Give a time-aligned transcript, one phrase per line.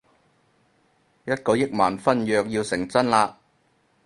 [1.25, 3.35] 一個億萬婚約要成真喇